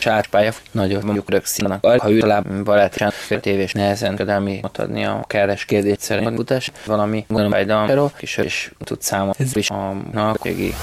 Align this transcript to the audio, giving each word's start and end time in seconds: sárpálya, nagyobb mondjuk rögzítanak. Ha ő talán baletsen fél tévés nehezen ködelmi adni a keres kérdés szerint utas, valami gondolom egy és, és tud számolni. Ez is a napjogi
sárpálya, 0.00 0.52
nagyobb 0.70 1.04
mondjuk 1.04 1.30
rögzítanak. 1.30 1.86
Ha 1.86 2.10
ő 2.10 2.18
talán 2.18 2.64
baletsen 2.64 3.10
fél 3.10 3.40
tévés 3.40 3.72
nehezen 3.72 4.16
ködelmi 4.16 4.60
adni 4.78 5.04
a 5.04 5.24
keres 5.26 5.64
kérdés 5.64 5.96
szerint 5.98 6.38
utas, 6.38 6.70
valami 6.86 7.24
gondolom 7.28 7.52
egy 7.52 7.66
és, 8.18 8.36
és 8.36 8.72
tud 8.84 9.02
számolni. 9.02 9.34
Ez 9.38 9.56
is 9.56 9.70
a 9.70 9.96
napjogi 10.12 10.74